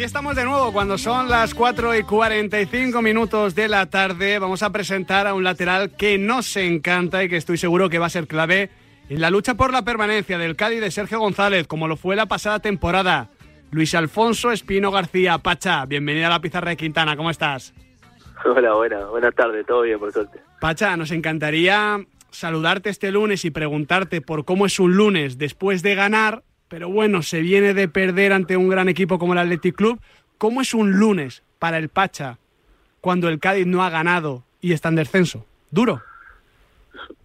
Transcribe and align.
Aquí 0.00 0.06
estamos 0.06 0.34
de 0.34 0.46
nuevo 0.46 0.72
cuando 0.72 0.96
son 0.96 1.28
las 1.28 1.54
4 1.54 1.94
y 1.94 2.04
45 2.04 3.02
minutos 3.02 3.54
de 3.54 3.68
la 3.68 3.84
tarde. 3.84 4.38
Vamos 4.38 4.62
a 4.62 4.72
presentar 4.72 5.26
a 5.26 5.34
un 5.34 5.44
lateral 5.44 5.94
que 5.94 6.16
nos 6.16 6.56
encanta 6.56 7.22
y 7.22 7.28
que 7.28 7.36
estoy 7.36 7.58
seguro 7.58 7.90
que 7.90 7.98
va 7.98 8.06
a 8.06 8.08
ser 8.08 8.26
clave 8.26 8.70
en 9.10 9.20
la 9.20 9.28
lucha 9.28 9.56
por 9.56 9.74
la 9.74 9.82
permanencia 9.82 10.38
del 10.38 10.56
Cádiz 10.56 10.80
de 10.80 10.90
Sergio 10.90 11.18
González, 11.18 11.66
como 11.66 11.86
lo 11.86 11.98
fue 11.98 12.16
la 12.16 12.24
pasada 12.24 12.60
temporada. 12.60 13.28
Luis 13.72 13.94
Alfonso 13.94 14.50
Espino 14.52 14.90
García 14.90 15.36
Pacha, 15.36 15.84
bienvenido 15.84 16.28
a 16.28 16.30
la 16.30 16.40
pizarra 16.40 16.70
de 16.70 16.78
Quintana, 16.78 17.14
¿cómo 17.14 17.28
estás? 17.28 17.74
Hola, 18.46 18.72
buena, 18.72 19.04
buenas 19.04 19.34
tardes, 19.34 19.66
todo 19.66 19.82
bien, 19.82 19.98
por 19.98 20.10
suerte. 20.10 20.40
Pacha, 20.62 20.96
nos 20.96 21.10
encantaría 21.10 22.02
saludarte 22.30 22.88
este 22.88 23.10
lunes 23.10 23.44
y 23.44 23.50
preguntarte 23.50 24.22
por 24.22 24.46
cómo 24.46 24.64
es 24.64 24.80
un 24.80 24.96
lunes 24.96 25.36
después 25.36 25.82
de 25.82 25.94
ganar 25.94 26.42
pero 26.70 26.88
bueno, 26.88 27.20
se 27.22 27.40
viene 27.40 27.74
de 27.74 27.88
perder 27.88 28.32
ante 28.32 28.56
un 28.56 28.68
gran 28.68 28.88
equipo 28.88 29.18
como 29.18 29.32
el 29.32 29.40
Athletic 29.40 29.74
Club. 29.74 30.00
¿Cómo 30.38 30.60
es 30.60 30.72
un 30.72 30.92
lunes 30.92 31.42
para 31.58 31.78
el 31.78 31.88
Pacha 31.88 32.38
cuando 33.00 33.28
el 33.28 33.40
Cádiz 33.40 33.66
no 33.66 33.82
ha 33.82 33.90
ganado 33.90 34.44
y 34.60 34.72
está 34.72 34.88
en 34.88 34.94
descenso? 34.94 35.44
¿Duro? 35.72 36.00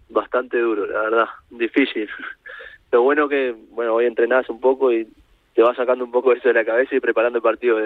Bastante 0.08 0.58
duro, 0.58 0.84
la 0.86 1.00
verdad, 1.00 1.26
difícil. 1.50 2.10
Lo 2.90 3.02
bueno 3.02 3.28
que, 3.28 3.54
bueno, 3.70 3.94
hoy 3.94 4.06
entrenás 4.06 4.50
un 4.50 4.60
poco 4.60 4.92
y 4.92 5.06
te 5.54 5.62
vas 5.62 5.76
sacando 5.76 6.04
un 6.04 6.10
poco 6.10 6.32
eso 6.32 6.48
de 6.48 6.54
la 6.54 6.64
cabeza 6.64 6.96
y 6.96 7.00
preparando 7.00 7.38
el 7.38 7.42
partido 7.42 7.78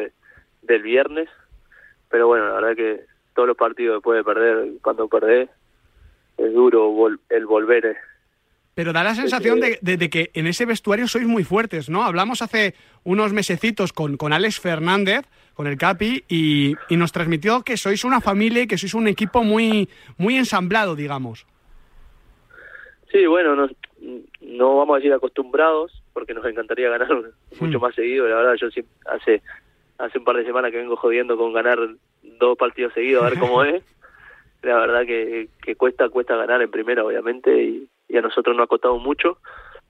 del 0.63 0.83
viernes. 0.83 1.29
Pero 2.09 2.27
bueno, 2.27 2.47
la 2.47 2.55
verdad 2.55 2.77
que 2.77 3.05
todos 3.35 3.49
los 3.49 3.57
partidos 3.57 3.97
después 3.97 4.17
de 4.17 4.25
perder, 4.25 4.71
cuando 4.81 5.09
perdés, 5.09 5.51
es 6.39 6.55
duro 6.55 6.91
el 7.29 7.47
volver 7.47 7.99
pero 8.75 8.93
da 8.93 9.03
la 9.03 9.15
sensación 9.15 9.61
de, 9.61 10.11
que 10.11 10.31
en 10.35 10.47
ese 10.47 10.65
vestuario 10.65 11.09
sois 11.09 11.27
muy 11.27 11.45
fuertes, 11.45 11.91
¿no? 11.91 12.05
Hablamos 12.05 12.41
hace 12.41 12.75
unos 13.05 13.33
mesecitos 13.33 13.93
con, 13.93 14.17
con 14.17 14.33
Alex 14.33 14.61
Fernández, 14.61 15.27
con 15.55 15.67
el 15.67 15.77
Capi, 15.77 16.25
y, 16.29 16.75
nos 16.91 17.13
transmitió 17.13 17.63
que 17.63 17.77
sois 17.77 18.05
una 18.05 18.21
familia 18.21 18.63
y 18.63 18.67
que 18.67 18.79
sois 18.79 18.95
un 18.95 19.09
equipo 19.09 19.43
muy, 19.43 19.89
muy 20.19 20.37
ensamblado, 20.37 20.95
digamos. 20.95 21.47
Sí, 23.11 23.27
bueno, 23.27 23.57
no, 23.57 23.69
no 24.41 24.77
vamos 24.77 24.95
a 24.95 24.99
decir 24.99 25.13
acostumbrados, 25.13 26.03
porque 26.13 26.33
nos 26.33 26.47
encantaría 26.47 26.89
ganar 26.89 27.09
mucho 27.61 27.79
hmm. 27.79 27.83
más 27.83 27.95
seguido. 27.95 28.29
La 28.29 28.37
verdad, 28.37 28.55
yo 28.55 28.69
hace, 29.07 29.43
hace 29.99 30.19
un 30.19 30.25
par 30.25 30.37
de 30.37 30.45
semanas 30.45 30.71
que 30.71 30.79
vengo 30.79 30.97
jodiendo 30.97 31.37
con 31.37 31.53
ganar 31.53 31.79
dos 32.23 32.57
partidos 32.57 32.95
seguidos, 32.95 33.25
a 33.25 33.31
ver 33.31 33.39
cómo 33.39 33.65
es. 33.65 33.83
La 34.63 34.77
verdad 34.79 35.07
que, 35.07 35.49
que 35.63 35.75
cuesta, 35.75 36.09
cuesta 36.09 36.37
ganar 36.37 36.63
en 36.63 36.71
primera, 36.71 37.05
obviamente, 37.05 37.63
y, 37.63 37.89
y 38.11 38.17
a 38.17 38.21
nosotros 38.21 38.57
nos 38.57 38.65
ha 38.65 38.69
costado 38.69 38.99
mucho, 38.99 39.39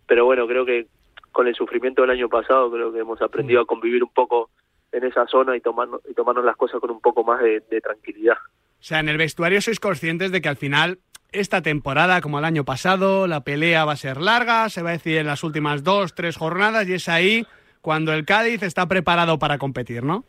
pero 0.07 0.25
bueno, 0.25 0.47
creo 0.47 0.65
que 0.65 0.87
con 1.33 1.47
el 1.47 1.55
sufrimiento 1.55 2.03
del 2.03 2.11
año 2.11 2.29
pasado 2.29 2.71
creo 2.71 2.93
que 2.93 2.99
hemos 2.99 3.21
aprendido 3.23 3.63
a 3.63 3.67
convivir 3.67 4.03
un 4.03 4.13
poco 4.13 4.51
en 4.93 5.05
esa 5.05 5.27
zona 5.27 5.57
y 5.57 5.61
tomarnos, 5.61 6.01
y 6.09 6.15
tomarnos 6.15 6.45
las 6.45 6.57
cosas 6.57 6.81
con 6.81 6.91
un 6.91 7.01
poco 7.01 7.25
más 7.25 7.41
de, 7.41 7.61
tranquilidad. 7.81 8.37
O 8.81 8.83
sea, 8.83 9.01
en 9.01 9.09
el 9.09 9.17
vestuario 9.17 9.61
sois 9.61 9.81
conscientes 9.81 10.33
de 10.33 10.41
que 10.41 10.49
al 10.49 10.57
final 10.57 10.99
esta 11.33 11.63
temporada, 11.63 12.21
como 12.21 12.39
el 12.41 12.45
año 12.45 12.65
pasado, 12.65 13.27
la 13.27 13.43
pelea 13.43 13.85
va 13.85 13.93
a 13.93 13.97
ser 13.97 14.21
larga, 14.21 14.69
se 14.69 14.83
va 14.83 14.91
a 14.91 14.95
decir 14.95 15.19
en 15.19 15.27
las 15.27 15.45
últimas 15.45 15.85
dos, 15.85 16.15
tres 16.15 16.37
jornadas 16.37 16.89
y 16.89 16.95
es 16.95 17.09
ahí 17.09 17.47
cuando 17.81 18.13
el 18.13 18.25
Cádiz 18.25 18.63
está 18.63 18.87
preparado 18.87 19.39
para 19.39 19.59
competir, 19.59 20.03
¿no? 20.03 20.25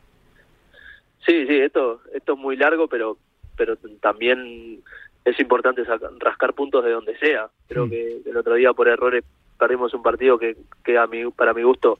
Sí, 1.25 1.45
sí, 1.47 1.55
esto, 1.55 2.01
esto 2.13 2.33
es 2.33 2.39
muy 2.39 2.55
largo, 2.55 2.87
pero, 2.87 3.17
pero 3.57 3.75
también 3.99 4.83
es 5.23 5.39
importante 5.39 5.83
rascar 6.19 6.53
puntos 6.53 6.83
de 6.83 6.91
donde 6.91 7.17
sea. 7.17 7.49
Creo 7.67 7.85
mm. 7.85 7.89
que 7.89 8.21
el 8.25 8.37
otro 8.37 8.55
día 8.55 8.73
por 8.73 8.87
errores 8.87 9.23
perdimos 9.57 9.93
un 9.93 10.01
partido 10.01 10.37
que, 10.39 10.55
que 10.83 10.97
a 10.97 11.07
mi, 11.07 11.29
para 11.31 11.53
mi 11.53 11.63
gusto 11.63 11.99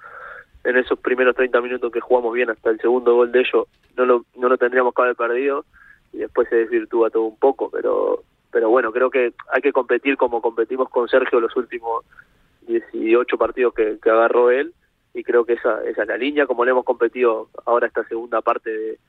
en 0.64 0.78
esos 0.78 1.00
primeros 1.00 1.36
30 1.36 1.62
minutos 1.62 1.92
que 1.92 2.00
jugamos 2.00 2.34
bien 2.34 2.50
hasta 2.50 2.70
el 2.70 2.80
segundo 2.80 3.16
gol 3.16 3.32
de 3.32 3.40
ellos 3.40 3.68
no 3.96 4.06
lo, 4.06 4.26
no 4.36 4.50
lo 4.50 4.58
tendríamos 4.58 4.94
que 4.94 5.02
haber 5.02 5.16
perdido 5.16 5.66
y 6.14 6.18
después 6.18 6.48
se 6.50 6.56
desvirtúa 6.56 7.10
todo 7.10 7.24
un 7.24 7.38
poco, 7.38 7.70
pero 7.70 8.24
pero 8.52 8.70
bueno, 8.70 8.92
creo 8.92 9.10
que 9.10 9.34
hay 9.50 9.62
que 9.62 9.72
competir 9.72 10.18
como 10.18 10.42
competimos 10.42 10.90
con 10.90 11.08
Sergio 11.08 11.40
los 11.40 11.56
últimos 11.56 12.04
18 12.68 13.38
partidos 13.38 13.74
que, 13.74 13.98
que 14.02 14.10
agarró 14.10 14.52
él 14.52 14.74
y 15.14 15.24
creo 15.24 15.46
que 15.46 15.54
esa, 15.54 15.82
esa 15.86 16.02
es 16.02 16.08
la 16.08 16.18
línea 16.18 16.46
como 16.46 16.66
le 16.66 16.72
hemos 16.72 16.84
competido 16.84 17.50
ahora 17.66 17.88
esta 17.88 18.04
segunda 18.06 18.42
parte 18.42 18.70
de, 18.70 19.00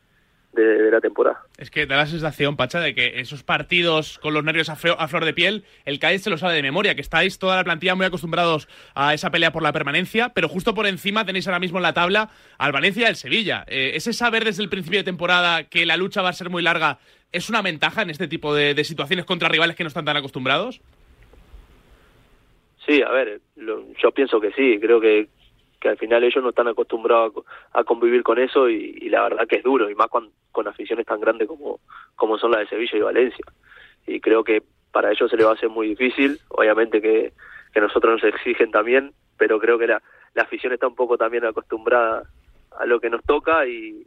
de, 0.52 0.90
la 0.90 1.00
temporada. 1.00 1.42
Es 1.56 1.70
que 1.70 1.86
da 1.86 1.96
la 1.96 2.06
sensación, 2.06 2.56
Pacha, 2.56 2.80
de 2.80 2.94
que 2.94 3.20
esos 3.20 3.42
partidos 3.42 4.18
con 4.18 4.34
los 4.34 4.44
nervios 4.44 4.68
a, 4.68 4.76
flor 4.76 5.24
de 5.24 5.32
piel, 5.32 5.64
el 5.84 5.98
Cádiz 5.98 6.22
se 6.22 6.30
lo 6.30 6.38
sabe 6.38 6.54
de 6.54 6.62
memoria, 6.62 6.94
que 6.94 7.00
estáis 7.00 7.38
toda 7.38 7.56
la 7.56 7.64
plantilla 7.64 7.94
muy 7.94 8.06
acostumbrados 8.06 8.68
a 8.94 9.14
esa 9.14 9.30
pelea 9.30 9.52
por 9.52 9.62
la 9.62 9.72
permanencia, 9.72 10.30
pero 10.30 10.48
justo 10.48 10.74
por 10.74 10.86
encima 10.86 11.24
tenéis 11.24 11.46
ahora 11.46 11.60
mismo 11.60 11.78
en 11.78 11.82
la 11.82 11.94
tabla 11.94 12.30
al 12.58 12.72
Valencia 12.72 13.02
y 13.02 13.06
al 13.06 13.16
Sevilla. 13.16 13.64
Eh, 13.68 13.92
¿Ese 13.94 14.12
saber 14.12 14.44
desde 14.44 14.62
el 14.62 14.68
principio 14.68 15.00
de 15.00 15.04
temporada 15.04 15.64
que 15.64 15.86
la 15.86 15.96
lucha 15.96 16.22
va 16.22 16.30
a 16.30 16.34
ser 16.34 16.50
muy 16.50 16.62
larga 16.62 16.98
es 17.32 17.48
una 17.48 17.62
ventaja 17.62 18.02
en 18.02 18.10
este 18.10 18.28
tipo 18.28 18.54
de, 18.54 18.82
situaciones 18.84 19.24
contra 19.24 19.48
rivales 19.48 19.74
que 19.74 19.84
no 19.84 19.88
están 19.88 20.04
tan 20.04 20.16
acostumbrados? 20.16 20.80
Sí, 22.86 23.00
a 23.00 23.10
ver, 23.10 23.40
yo 23.56 24.10
pienso 24.12 24.40
que 24.40 24.52
sí, 24.52 24.78
creo 24.80 25.00
que 25.00 25.28
que 25.82 25.88
al 25.88 25.98
final 25.98 26.22
ellos 26.22 26.42
no 26.42 26.50
están 26.50 26.68
acostumbrados 26.68 27.44
a, 27.72 27.82
convivir 27.82 28.22
con 28.22 28.38
eso 28.38 28.68
y, 28.68 29.08
la 29.08 29.24
verdad 29.24 29.48
que 29.48 29.56
es 29.56 29.64
duro, 29.64 29.90
y 29.90 29.96
más 29.96 30.06
con, 30.08 30.30
aficiones 30.68 31.04
tan 31.04 31.20
grandes 31.20 31.48
como, 31.48 31.80
como 32.14 32.38
son 32.38 32.52
las 32.52 32.60
de 32.60 32.68
Sevilla 32.68 32.98
y 32.98 33.00
Valencia. 33.00 33.44
Y 34.06 34.20
creo 34.20 34.44
que 34.44 34.62
para 34.92 35.10
ellos 35.10 35.28
se 35.28 35.36
les 35.36 35.44
va 35.44 35.50
a 35.50 35.54
hacer 35.54 35.70
muy 35.70 35.88
difícil, 35.88 36.38
obviamente 36.50 37.02
que, 37.02 37.32
que 37.74 37.80
nosotros 37.80 38.22
nos 38.22 38.32
exigen 38.32 38.70
también, 38.70 39.12
pero 39.36 39.58
creo 39.58 39.76
que 39.76 39.88
la, 39.88 40.00
la 40.34 40.42
afición 40.42 40.72
está 40.72 40.86
un 40.86 40.94
poco 40.94 41.18
también 41.18 41.44
acostumbrada 41.44 42.22
a 42.78 42.86
lo 42.86 43.00
que 43.00 43.10
nos 43.10 43.24
toca 43.24 43.66
y, 43.66 44.06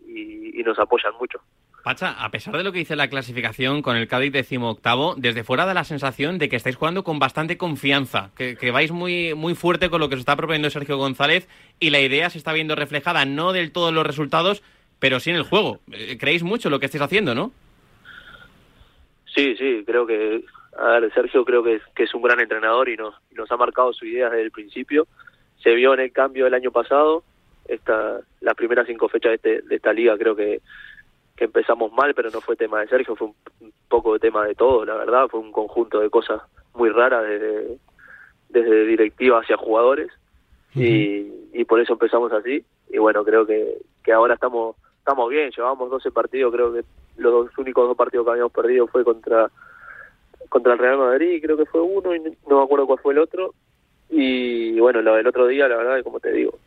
y 0.53 0.63
nos 0.63 0.80
apoyan 0.80 1.13
mucho. 1.19 1.42
Pacha, 1.85 2.16
a 2.18 2.31
pesar 2.31 2.57
de 2.57 2.63
lo 2.63 2.72
que 2.72 2.79
dice 2.79 2.96
la 2.96 3.12
clasificación 3.12 3.84
con 3.84 3.96
el 3.96 4.07
Cádiz 4.07 4.34
octavo, 4.59 5.13
desde 5.18 5.44
fuera 5.44 5.68
da 5.68 5.75
la 5.75 5.84
sensación 5.84 6.40
de 6.40 6.50
que 6.50 6.56
estáis 6.56 6.78
jugando 6.78 7.03
con 7.03 7.19
bastante 7.19 7.59
confianza, 7.59 8.31
que, 8.35 8.72
vais 8.72 8.91
muy, 8.91 9.35
muy 9.35 9.53
fuerte 9.53 9.91
con 9.91 10.00
lo 10.00 10.09
que 10.09 10.16
se 10.16 10.22
está 10.22 10.35
proponiendo 10.35 10.72
Sergio 10.72 10.97
González 10.97 11.47
y 11.79 11.91
la 11.91 12.00
idea 12.00 12.31
se 12.31 12.40
está 12.40 12.53
viendo 12.53 12.74
reflejada 12.74 13.24
no 13.25 13.53
del 13.53 13.72
todo 13.72 13.90
en 13.90 13.95
los 13.95 14.07
resultados, 14.07 14.63
pero 14.97 15.19
sí 15.19 15.29
en 15.29 15.35
el 15.35 15.44
juego. 15.44 15.79
Eh, 15.91 16.18
¿Creéis 16.19 16.41
mucho 16.41 16.72
lo 16.72 16.79
que 16.79 16.88
estáis 16.88 17.03
haciendo, 17.03 17.35
no? 17.35 17.51
Sí, 19.35 19.56
sí, 19.56 19.84
creo 19.85 20.07
que, 20.07 20.44
a 20.79 21.00
ver, 21.00 21.13
Sergio 21.13 21.45
creo 21.45 21.62
que 21.62 21.75
es, 21.75 21.84
que 21.95 22.06
es 22.06 22.16
un 22.16 22.24
gran 22.24 22.40
entrenador 22.40 22.90
y 22.90 22.97
nos, 22.97 23.13
nos 23.35 23.51
ha 23.51 23.57
marcado 23.57 23.94
su 23.94 24.07
idea 24.07 24.31
desde 24.31 24.41
el 24.41 24.50
principio. 24.51 25.06
Se 25.62 25.75
vio 25.75 25.94
en 25.94 26.00
el 26.00 26.12
cambio 26.12 26.45
del 26.45 26.56
año 26.56 26.72
pasado, 26.72 27.24
esta, 27.68 28.22
las 28.41 28.56
primeras 28.56 28.88
cinco 28.88 29.07
fechas 29.07 29.29
de, 29.29 29.35
este, 29.35 29.62
de 29.62 29.75
esta 29.75 29.94
liga 29.94 30.18
creo 30.18 30.35
que 30.35 30.62
que 31.35 31.46
empezamos 31.46 31.91
mal, 31.91 32.13
pero 32.13 32.29
no 32.29 32.41
fue 32.41 32.56
tema 32.56 32.79
de 32.79 32.88
Sergio, 32.88 33.16
fue 33.16 33.28
un, 33.28 33.73
poco 33.90 34.13
de 34.13 34.19
tema 34.19 34.46
de 34.46 34.56
todo, 34.56 34.85
la 34.85 34.96
verdad, 34.96 35.28
fue 35.29 35.40
un 35.40 35.51
conjunto 35.51 36.00
de 36.00 36.09
cosas 36.09 36.41
muy 36.73 36.90
raras 36.90 37.23
desde, 37.23 37.78
desde 38.50 38.85
directiva 38.85 39.40
hacia 39.40 39.57
jugadores 39.57 40.12
y, 40.74 41.31
y 41.53 41.66
por 41.66 41.79
eso 41.79 41.94
empezamos 41.94 42.31
así 42.34 42.66
y 42.90 42.97
bueno, 42.97 43.24
creo 43.24 43.45
que, 43.45 43.78
que 44.03 44.12
ahora 44.12 44.34
estamos 44.34 44.75
estamos 45.00 45.29
bien, 45.29 45.51
llevamos 45.56 45.90
12 45.90 46.12
partidos, 46.12 46.51
creo 46.51 46.74
que 46.74 46.84
los 47.18 47.31
dos, 47.31 47.57
únicos 47.59 47.88
dos 47.88 47.95
partidos 47.95 48.25
que 48.25 48.31
habíamos 48.31 48.51
perdido 48.51 48.88
fue 48.88 49.03
contra 49.03 49.51
contra 50.50 50.74
el 50.74 50.79
Real 50.79 50.97
Madrid, 50.97 51.41
creo 51.41 51.57
que 51.57 51.66
fue 51.66 51.81
uno 51.81 52.16
y 52.16 52.19
no 52.19 52.57
me 52.57 52.63
acuerdo 52.63 52.88
cuál 52.88 53.00
fue 53.00 53.13
el 53.13 53.19
otro 53.19 53.53
y 54.09 54.79
bueno, 54.79 55.01
lo 55.01 55.16
del 55.16 55.28
otro 55.28 55.47
día, 55.47 55.68
la 55.68 55.78
verdad, 55.78 56.03
como 56.03 56.19
te 56.19 56.31
digo, 56.31 56.57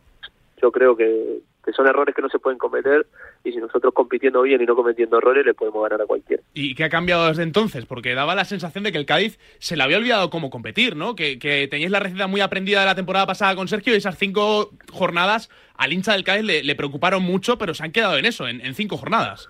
yo 0.61 0.71
creo 0.71 0.97
que, 0.97 1.41
que 1.65 1.73
son 1.73 1.87
errores 1.87 2.15
que 2.15 2.23
no 2.23 2.29
se 2.29 2.39
pueden 2.39 2.59
cometer 2.59 3.07
y 3.45 3.53
si 3.53 3.59
nosotros 3.59 3.93
compitiendo 3.93 4.43
bien 4.43 4.61
y 4.63 4.67
no 4.67 4.75
cometiendo 4.75 5.19
errores 5.19 5.45
le 5.45 5.55
podemos 5.55 5.83
ganar 5.83 6.03
a 6.03 6.07
cualquiera. 6.07 6.43
¿Y 6.55 6.75
qué 6.75 6.85
ha 6.85 6.89
cambiado 6.89 7.29
desde 7.29 7.43
entonces? 7.43 7.85
Porque 7.85 8.15
daba 8.15 8.35
la 8.35 8.45
sensación 8.45 8.85
de 8.85 8.93
que 8.93 8.99
el 8.99 9.07
Cádiz 9.07 9.39
se 9.59 9.77
le 9.77 9.83
había 9.83 9.99
olvidado 9.99 10.31
cómo 10.31 10.51
competir, 10.51 10.97
¿no? 10.97 11.15
Que, 11.15 11.39
que 11.39 11.69
teníais 11.69 11.91
la 11.91 12.01
receta 12.01 12.27
muy 12.27 12.41
aprendida 12.41 12.81
de 12.81 12.87
la 12.87 12.95
temporada 12.95 13.27
pasada 13.27 13.55
con 13.55 13.69
Sergio 13.69 13.93
y 13.93 13.97
esas 13.97 14.17
cinco 14.19 14.71
jornadas 14.93 15.51
al 15.79 15.93
hincha 15.93 16.13
del 16.13 16.25
Cádiz 16.25 16.45
le, 16.45 16.75
preocuparon 16.75 17.23
mucho, 17.23 17.57
pero 17.57 17.73
se 17.73 17.85
han 17.85 17.93
quedado 17.93 18.19
en 18.19 18.27
eso, 18.27 18.49
en, 18.49 18.75
cinco 18.75 18.97
jornadas. 18.97 19.49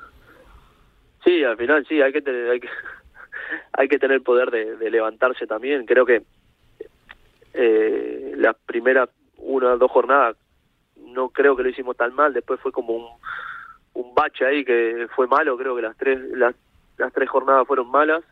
Sí, 1.25 1.43
al 1.43 1.57
final 1.57 1.87
sí, 1.89 2.03
hay 2.03 2.13
que 2.13 2.21
tener, 2.21 2.51
hay 2.51 2.61
que, 2.61 2.69
hay 3.73 3.89
que 3.89 3.99
tener 3.99 4.23
poder 4.23 4.51
de, 4.51 4.91
levantarse 4.91 5.47
también. 5.47 5.87
Creo 5.87 6.05
que 6.05 6.23
eh, 7.55 8.35
las 8.37 8.57
primeras 8.67 9.09
una 9.39 9.73
o 9.73 9.79
dos 9.79 9.91
jornadas 9.91 10.37
no 11.13 11.31
creo 11.31 11.57
que 11.57 11.63
lo 11.63 11.69
hicimos 11.69 11.97
tan 11.97 12.15
mal, 12.15 12.33
después 12.33 12.61
fue 12.61 12.73
como 12.73 12.95
un, 12.95 13.07
un 13.95 14.15
bache 14.15 14.45
ahí 14.45 14.65
que 14.65 15.09
fue 15.15 15.27
malo, 15.27 15.57
creo 15.57 15.77
que 15.77 15.83
las 15.83 15.97
tres 15.97 16.21
las, 16.33 16.55
las 16.97 17.13
tres 17.13 17.29
jornadas 17.29 17.67
fueron 17.67 17.91
malas, 17.91 18.23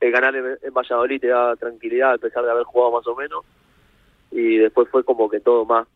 el 0.00 0.12
ganar 0.12 0.34
en, 0.36 0.74
Valladolid 0.74 1.20
te 1.20 1.28
da 1.28 1.56
tranquilidad 1.56 2.14
a 2.14 2.18
pesar 2.18 2.44
de 2.44 2.50
haber 2.50 2.64
jugado 2.64 2.92
más 2.92 3.06
o 3.06 3.16
menos. 3.16 3.44
Y 4.30 4.56
después 4.58 4.88
fue 4.90 5.04
como 5.04 5.28
que 5.30 5.40
todo 5.40 5.64
más 5.64 5.86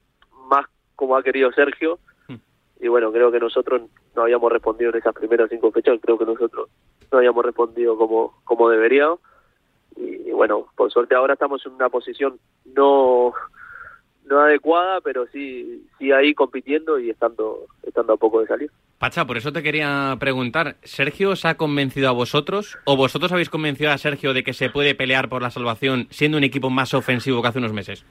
más 0.49 0.67
como 0.97 1.17
ha 1.17 1.23
querido 1.23 1.53
Sergio. 1.53 1.99
Hmm. 2.29 2.37
y 2.81 2.89
bueno, 2.89 3.13
creo 3.13 3.31
que 3.31 3.41
nosotros 3.41 3.83
no 4.15 4.23
habíamos 4.23 4.51
respondido 4.53 4.91
en 4.91 4.99
esas 4.99 5.15
primeras 5.15 5.51
cinco 5.51 5.71
fechas, 5.71 5.99
creo 6.01 6.19
que 6.19 6.25
nosotros 6.25 6.69
no 7.11 7.19
habíamos 7.19 7.45
respondido 7.45 7.97
como, 7.97 8.41
como 8.45 8.69
deberíamos 8.69 9.21
y, 9.97 10.31
bueno, 10.31 10.67
por 10.77 10.91
suerte 10.91 11.15
ahora 11.15 11.35
estamos 11.35 11.65
en 11.67 11.73
una 11.73 11.89
posición 11.89 12.39
no 12.65 13.33
no 14.25 14.41
adecuada, 14.41 15.01
pero 15.01 15.27
sí, 15.29 15.87
sí 15.99 16.13
ahí 16.13 16.35
compitiendo 16.35 16.99
y 16.99 17.11
estando, 17.11 17.67
estando 17.83 18.13
a 18.13 18.17
poco 18.17 18.41
de 18.41 18.47
salir. 18.47 18.71
Pacha, 18.99 19.27
por 19.27 19.37
eso 19.37 19.53
te 19.53 19.63
quería 19.63 20.17
preguntar, 20.21 20.77
¿Sergio 20.83 21.31
os 21.31 21.45
ha 21.45 21.57
convencido 21.57 22.09
a 22.09 22.13
vosotros 22.13 22.79
o 22.85 22.97
vosotros 22.97 23.33
habéis 23.33 23.49
convencido 23.49 23.91
a 23.91 23.99
Sergio 23.99 24.35
de 24.35 24.43
que 24.43 24.53
se 24.53 24.71
puede 24.71 24.95
pelear 24.95 25.29
por 25.29 25.43
la 25.43 25.51
salvación 25.51 26.07
siendo 26.11 26.39
un 26.39 26.45
equipo 26.45 26.71
más 26.71 26.93
ofensivo 26.95 27.41
que 27.41 27.49
hace 27.49 27.59
unos 27.59 27.73
meses? 27.73 28.05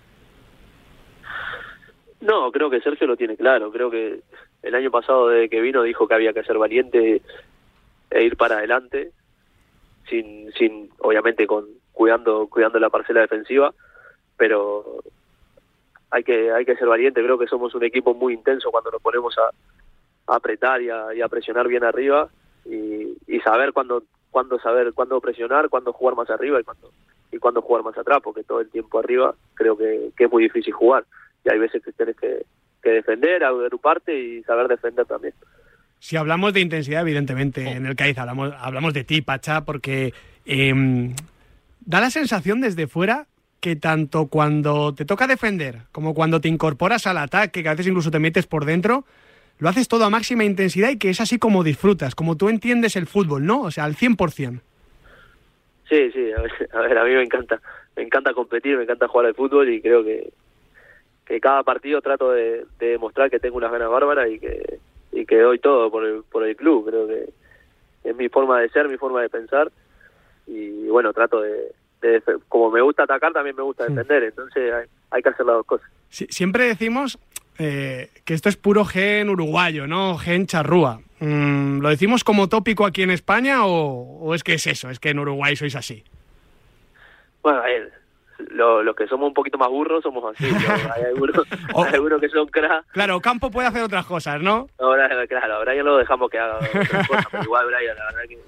No, 2.22 2.52
creo 2.52 2.70
que 2.70 2.82
Sergio 2.82 3.08
lo 3.08 3.16
tiene 3.16 3.38
claro. 3.38 3.72
Creo 3.72 3.90
que 3.90 4.20
el 4.64 4.76
año 4.76 4.92
pasado, 4.92 5.30
desde 5.30 5.50
que 5.50 5.62
vino, 5.62 5.84
dijo 5.84 6.08
que 6.08 6.16
había 6.16 6.34
que 6.34 6.44
ser 6.44 6.58
valiente 6.58 7.22
e 8.12 8.24
ir 8.24 8.36
para 8.36 8.58
adelante, 8.58 9.12
sin, 10.10 10.52
sin 10.54 10.90
obviamente, 11.00 11.48
con 11.48 11.66
cuidando, 11.94 12.48
cuidando 12.48 12.80
la 12.80 12.90
parcela 12.90 13.22
defensiva, 13.22 13.74
pero 14.38 15.04
hay 16.12 16.24
que, 16.24 16.52
hay 16.52 16.66
que 16.66 16.76
ser 16.76 16.88
valiente. 16.88 17.24
Creo 17.24 17.38
que 17.38 17.48
somos 17.48 17.74
un 17.76 17.84
equipo 17.84 18.14
muy 18.14 18.34
intenso 18.34 18.72
cuando 18.72 18.92
nos 18.92 19.02
ponemos 19.02 19.36
a, 19.38 19.50
apretar 20.34 20.82
y 20.82 20.90
a, 20.90 21.28
presionar 21.28 21.68
bien 21.68 21.84
arriba 21.84 22.30
y, 22.66 23.18
y 23.28 23.40
saber 23.40 23.74
cuándo, 23.74 24.04
cuándo 24.30 24.60
saber 24.60 24.94
cuándo 24.94 25.20
presionar, 25.20 25.70
cuándo 25.70 25.92
jugar 25.92 26.16
más 26.16 26.30
arriba 26.30 26.60
y 26.60 26.64
cuándo 26.64 26.92
y 27.32 27.38
cuándo 27.38 27.62
jugar 27.62 27.84
más 27.84 27.98
atrás, 27.98 28.20
porque 28.24 28.44
todo 28.44 28.62
el 28.62 28.70
tiempo 28.70 29.00
arriba 29.00 29.36
creo 29.54 29.78
que, 29.78 30.12
que 30.18 30.26
es 30.26 30.32
muy 30.32 30.44
difícil 30.44 30.74
jugar 30.74 31.06
y 31.46 31.52
hay 31.52 31.60
veces 31.60 31.84
que 31.84 31.92
tienes 31.92 32.16
que, 32.16 32.46
que 32.82 32.90
defender, 32.90 33.44
agruparte 33.44 34.18
y 34.18 34.44
saber 34.44 34.68
defender 34.68 35.06
también. 35.06 35.34
Si 36.00 36.16
hablamos 36.16 36.54
de 36.54 36.62
intensidad, 36.62 37.02
evidentemente, 37.02 37.70
en 37.72 37.86
el 37.86 37.96
Cádiz 37.96 38.18
hablamos, 38.18 38.54
hablamos 38.58 38.94
de 38.94 39.04
ti, 39.04 39.22
Pacha, 39.22 39.66
porque 39.66 40.14
em, 40.46 41.14
da 41.82 42.00
la 42.00 42.10
sensación 42.10 42.62
desde 42.62 42.88
fuera 42.88 43.28
que 43.60 43.76
tanto 43.76 44.28
cuando 44.28 44.94
te 44.94 45.06
toca 45.06 45.28
defender 45.28 45.80
como 45.92 46.14
cuando 46.14 46.40
te 46.42 46.48
incorporas 46.48 47.08
al 47.08 47.18
ataque, 47.18 47.64
que 47.64 47.70
a 47.70 47.74
veces 47.74 47.88
incluso 47.88 48.12
te 48.12 48.20
metes 48.20 48.48
por 48.48 48.66
dentro, 48.66 49.06
lo 49.60 49.70
haces 49.70 49.88
todo 49.88 50.06
a 50.06 50.10
máxima 50.10 50.46
intensidad 50.46 50.90
y 50.90 50.98
que 50.98 51.10
es 51.10 51.20
así 51.20 51.38
como 51.38 51.64
disfrutas, 51.64 52.16
como 52.16 52.38
tú 52.38 52.50
entiendes 52.50 52.96
el 52.96 53.08
fútbol, 53.08 53.46
¿no? 53.46 53.62
O 53.62 53.72
sea, 53.72 53.84
al 53.84 53.96
100%. 53.96 54.62
Sí, 55.90 56.12
sí, 56.12 56.32
a 56.32 56.42
ver, 56.42 56.52
a, 56.74 56.82
ver, 56.82 56.98
a 56.98 57.04
mí 57.04 57.12
me 57.12 57.24
encanta, 57.24 57.62
me 57.96 58.04
encanta 58.04 58.34
competir, 58.34 58.78
me 58.78 58.84
encanta 58.84 59.08
jugar 59.08 59.28
al 59.28 59.36
fútbol 59.36 59.70
y 59.70 59.82
creo 59.82 60.04
que, 60.04 60.32
que 61.26 61.42
cada 61.42 61.64
partido 61.64 62.02
trato 62.02 62.32
de, 62.32 62.66
demostrar 62.80 63.30
que 63.30 63.40
tengo 63.40 63.58
unas 63.58 63.72
ganas 63.72 63.90
bárbaras 63.90 64.30
y 64.30 64.40
que, 64.40 64.80
y 65.12 65.26
que 65.26 65.40
doy 65.40 65.60
todo 65.60 65.92
por 65.92 66.06
el, 66.06 66.24
por 66.24 66.46
el 66.46 66.56
club. 66.56 66.88
Creo 66.88 67.08
que 67.08 67.30
es 68.06 68.16
mi 68.16 68.30
forma 68.30 68.62
de 68.62 68.70
ser, 68.70 68.88
mi 68.88 68.98
forma 68.98 69.22
de 69.22 69.30
pensar 69.30 69.70
y 70.48 70.88
bueno, 70.88 71.14
trato 71.14 71.42
de, 71.42 71.74
como 72.48 72.72
me 72.72 72.82
gusta 72.82 73.04
atacar, 73.04 73.34
también 73.34 73.56
me 73.56 73.64
gusta 73.64 73.86
defender, 73.86 74.24
entonces 74.24 74.88
hay, 75.12 75.22
que 75.22 75.30
hacer 75.30 75.46
las 75.46 75.58
dos 75.58 75.66
cosas. 75.66 75.90
siempre 76.10 76.66
decimos 76.66 77.20
eh, 77.58 78.10
que 78.26 78.34
esto 78.34 78.50
es 78.50 78.56
puro 78.56 78.86
gen 78.86 79.30
uruguayo, 79.30 79.86
¿no? 79.88 80.18
Gen 80.18 80.48
charrúa. 80.48 81.02
Mm, 81.20 81.80
¿Lo 81.82 81.90
decimos 81.90 82.24
como 82.24 82.48
tópico 82.48 82.86
aquí 82.86 83.04
en 83.04 83.12
España 83.12 83.66
o, 83.66 84.20
o, 84.22 84.34
es 84.34 84.44
que 84.44 84.54
es 84.54 84.68
eso, 84.68 84.90
es 84.90 85.00
que 85.00 85.10
en 85.10 85.20
Uruguay 85.20 85.56
sois 85.56 85.76
así? 85.76 86.04
Bueno, 87.42 87.60
a 87.60 87.64
ver, 87.64 87.92
lo, 88.52 88.84
los 88.84 88.96
que 88.96 89.08
somos 89.08 89.28
un 89.28 89.34
poquito 89.34 89.58
más 89.58 89.70
burros 89.70 90.02
somos 90.04 90.24
así. 90.34 90.46
Hay, 90.96 91.04
algunos, 91.04 92.22
que 92.22 92.30
son 92.30 92.48
crack. 92.48 92.86
Claro, 92.92 93.20
Campo 93.20 93.52
puede 93.52 93.68
hacer 93.68 93.84
otras 93.84 94.06
cosas, 94.06 94.42
¿no? 94.42 94.68
Ahora, 94.80 95.10
claro, 95.28 95.56
ahora 95.56 95.76
ya 95.76 95.84
lo 95.84 95.98
dejamos 95.98 96.30
que 96.30 96.40
haga 96.40 96.58
otras 96.58 97.08
cosas, 97.08 97.26
pero 97.32 97.44
igual 97.44 97.66
Brian, 97.68 97.98
la 97.98 98.06
verdad 98.06 98.22
que, 98.30 98.40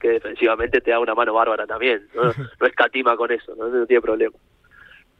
que, 0.00 0.08
defensivamente 0.08 0.80
te 0.80 0.90
da 0.90 1.00
una 1.00 1.14
mano 1.14 1.34
bárbara 1.34 1.66
también. 1.66 2.06
No, 2.14 2.22
no 2.60 2.66
escatima 2.66 3.16
con 3.16 3.32
eso, 3.32 3.54
¿no? 3.56 3.68
no 3.68 3.86
tiene 3.86 4.00
problema. 4.00 4.36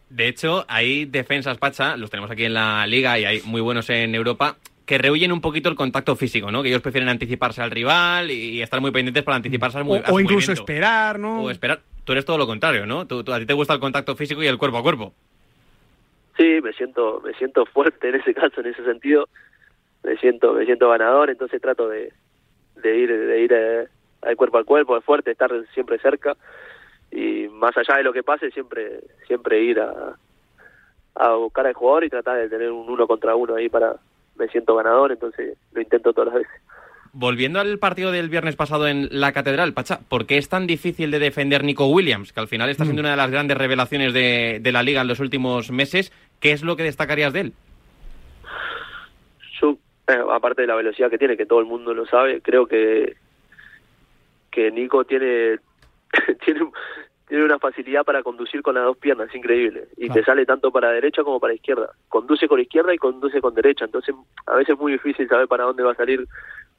De 0.09 0.29
hecho, 0.29 0.65
hay 0.69 1.05
defensas, 1.05 1.59
Pacha, 1.59 1.97
los 1.97 2.11
tenemos 2.11 2.31
aquí 2.31 2.45
en 2.45 2.55
la 2.55 2.87
liga 2.87 3.19
y 3.19 3.25
hay 3.25 3.43
muy 3.45 3.61
buenos 3.61 3.91
en 3.91 4.15
Europa, 4.15 4.57
que 4.85 4.99
rehuyen 4.99 5.33
un 5.33 5.41
poquito 5.41 5.69
el 5.69 5.75
contacto 5.75 6.15
físico, 6.15 6.53
¿no? 6.53 6.63
Que 6.63 6.69
ellos 6.69 6.81
prefieren 6.81 7.09
anticiparse 7.09 7.61
al 7.61 7.73
rival 7.73 8.31
y 8.31 8.63
estar 8.63 8.81
muy 8.81 8.93
pendientes 8.93 9.25
para 9.25 9.37
anticiparse 9.37 9.79
al, 9.79 9.85
o, 9.89 10.01
o 10.09 10.21
incluso 10.21 10.53
esperar, 10.53 11.19
¿no? 11.19 11.43
O 11.43 11.51
esperar 11.51 11.81
tú 12.07 12.13
eres 12.13 12.25
todo 12.25 12.39
lo 12.39 12.47
contrario, 12.47 12.87
¿no? 12.87 13.07
Tú, 13.07 13.25
a 13.31 13.39
ti 13.39 13.47
te 13.47 13.53
gusta 13.53 13.75
el 13.75 13.81
contacto 13.81 14.15
físico 14.15 14.43
y 14.43 14.47
el 14.47 14.57
cuerpo 14.57 14.79
a 14.79 14.83
cuerpo. 14.83 15.13
Sí, 16.37 16.61
me 16.63 16.73
siento, 16.73 17.21
me 17.25 17.35
siento 17.35 17.67
fuerte 17.67 18.09
en 18.09 18.15
ese 18.15 18.33
caso, 18.33 18.61
en 18.61 18.69
ese 18.69 18.85
sentido. 18.85 19.29
Me 20.05 20.17
siento, 20.19 20.53
me 20.53 20.65
siento 20.65 20.89
ganador, 20.89 21.31
entonces 21.31 21.61
trato 21.61 21.89
de, 21.89 22.13
de 22.77 22.97
ir, 22.97 23.11
de 23.11 23.41
ir 23.43 23.53
eh, 23.53 23.89
al 24.27 24.37
cuerpo 24.37 24.59
al 24.59 24.65
cuerpo, 24.65 24.95
de 24.95 25.01
fuerte, 25.01 25.31
estar 25.31 25.51
siempre 25.73 25.99
cerca 25.99 26.37
y 27.11 27.49
más 27.49 27.77
allá 27.77 27.97
de 27.97 28.03
lo 28.03 28.13
que 28.13 28.23
pase, 28.23 28.51
siempre, 28.51 29.01
siempre 29.27 29.63
ir 29.63 29.81
a, 29.81 30.17
a 31.15 31.35
buscar 31.35 31.67
al 31.67 31.75
jugador 31.75 32.05
y 32.05 32.11
tratar 32.11 32.39
de 32.39 32.49
tener 32.49 32.71
un 32.71 32.89
uno 32.89 33.07
contra 33.07 33.35
uno 33.35 33.55
ahí 33.55 33.69
para, 33.69 33.97
me 34.37 34.49
siento 34.49 34.77
ganador, 34.77 35.13
entonces 35.13 35.57
lo 35.73 35.81
intento 35.81 36.13
todas 36.13 36.33
las 36.33 36.43
veces. 36.43 36.63
Volviendo 37.13 37.61
al 37.61 37.79
partido 37.79 38.13
del 38.13 38.29
viernes 38.29 38.57
pasado 38.57 38.87
en 38.87 39.09
la 39.11 39.33
Catedral, 39.33 39.73
Pacha, 39.73 40.01
¿por 40.07 40.27
qué 40.27 40.37
es 40.37 40.51
tan 40.51 40.67
difícil 40.67 41.11
de 41.11 41.19
defender 41.19 41.65
Nico 41.65 41.87
Williams, 41.87 42.33
que 42.33 42.41
al 42.41 42.49
final 42.49 42.69
está 42.69 42.85
siendo 42.85 43.01
mm. 43.01 43.07
una 43.07 43.11
de 43.13 43.17
las 43.17 43.31
grandes 43.31 43.57
revelaciones 43.57 44.13
de, 44.13 44.61
la 44.71 44.83
liga 44.83 45.01
en 45.01 45.09
los 45.09 45.21
últimos 45.21 45.71
meses? 45.71 46.13
¿Qué 46.41 46.53
es 46.53 46.63
lo 46.63 46.77
que 46.77 46.83
destacarías 46.83 47.33
de 47.33 47.41
él? 47.41 47.53
Yo, 49.59 49.79
eh, 50.09 50.19
aparte 50.31 50.63
de 50.63 50.69
la 50.69 50.75
velocidad 50.75 51.09
que 51.09 51.17
tiene, 51.17 51.39
que 51.39 51.47
todo 51.47 51.61
el 51.61 51.65
mundo 51.65 51.95
lo 51.95 52.05
sabe, 52.05 52.43
creo 52.43 52.67
que, 52.67 53.17
que 54.57 54.71
Nico 54.71 55.05
tiene, 55.05 55.59
tiene, 56.45 56.71
tiene 57.29 57.45
una 57.45 57.59
facilidad 57.59 58.05
para 58.05 58.23
conducir 58.23 58.63
con 58.63 58.75
las 58.75 58.85
dos 58.85 58.97
piernas, 58.97 59.29
es 59.29 59.35
increíble. 59.35 59.89
Y 59.99 60.09
te 60.09 60.25
sale 60.25 60.47
tanto 60.47 60.73
para 60.73 60.93
derecha 60.93 61.23
como 61.23 61.39
para 61.39 61.53
izquierda. 61.53 61.91
Conduce 62.09 62.49
con 62.49 62.59
izquierda 62.59 62.95
y 62.95 62.99
conduce 62.99 63.43
con 63.43 63.55
derecha. 63.55 63.85
Entonces, 63.85 64.15
a 64.47 64.57
veces 64.57 64.71
es 64.71 64.81
muy 64.81 64.93
difícil 64.93 65.29
saber 65.29 65.47
para 65.47 65.65
dónde 65.65 65.83
va 65.83 65.93
a 65.93 65.97
salir 65.97 66.27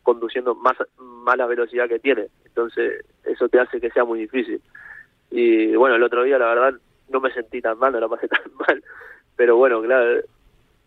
conduciendo 0.01 0.55
más, 0.55 0.75
más 0.97 1.37
la 1.37 1.45
velocidad 1.45 1.87
que 1.87 1.99
tiene. 1.99 2.29
Entonces, 2.45 3.05
eso 3.23 3.47
te 3.47 3.59
hace 3.59 3.79
que 3.79 3.91
sea 3.91 4.05
muy 4.05 4.21
difícil. 4.21 4.59
Y 5.29 5.75
bueno, 5.75 5.97
el 5.97 6.03
otro 6.03 6.23
día, 6.23 6.39
la 6.39 6.47
verdad, 6.47 6.79
no 7.09 7.19
me 7.19 7.31
sentí 7.31 7.61
tan 7.61 7.77
mal, 7.77 7.93
no 7.93 7.99
la 7.99 8.09
pasé 8.09 8.27
tan 8.27 8.41
mal. 8.57 8.83
Pero 9.35 9.55
bueno, 9.55 9.83
claro, 9.83 10.21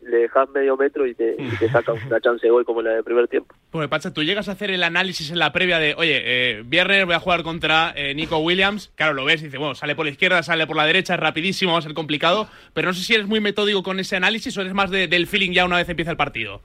le 0.03 0.19
dejas 0.19 0.49
medio 0.51 0.77
metro 0.77 1.07
y 1.07 1.15
te, 1.15 1.37
y 1.39 1.49
te 1.57 1.69
saca 1.73 1.93
una 1.93 2.21
chance 2.21 2.47
de 2.47 2.51
gol 2.51 2.65
como 2.65 2.83
la 2.83 2.93
del 2.93 3.05
primer 3.05 3.29
tiempo. 3.29 3.55
Pues 3.71 3.89
Pacha, 3.89 4.13
tú 4.13 4.23
llegas 4.23 4.49
a 4.49 4.53
hacer 4.53 4.71
el 4.71 4.83
análisis 4.83 5.31
en 5.31 5.39
la 5.39 5.53
previa 5.53 5.79
de, 5.79 5.95
oye, 5.97 6.23
eh, 6.25 6.63
viernes 6.65 7.05
voy 7.07 7.15
a 7.15 7.21
jugar 7.21 7.43
contra 7.43 7.93
eh, 7.95 8.15
Nico 8.15 8.39
Williams. 8.39 8.93
Claro, 8.97 9.15
lo 9.15 9.25
ves 9.25 9.43
y 9.43 9.45
dices, 9.47 9.61
bueno, 9.61 9.75
sale 9.75 9.95
por 9.95 10.07
la 10.07 10.13
izquierda, 10.13 10.43
sale 10.43 10.67
por 10.67 10.77
la 10.77 10.87
derecha, 10.87 11.15
es 11.15 11.21
rapidísimo, 11.21 11.73
va 11.73 11.79
a 11.79 11.83
ser 11.83 11.95
complicado. 11.95 12.49
Pero 12.75 12.89
no 12.89 12.95
sé 12.95 13.03
si 13.03 13.15
eres 13.15 13.27
muy 13.27 13.41
metódico 13.41 13.83
con 13.83 14.01
ese 14.01 14.17
análisis 14.17 14.57
o 14.57 14.61
eres 14.63 14.75
más 14.75 14.91
del 14.91 15.27
feeling 15.27 15.53
ya 15.53 15.65
una 15.65 15.77
vez 15.77 15.89
empieza 15.89 16.11
el 16.11 16.17
partido. 16.17 16.61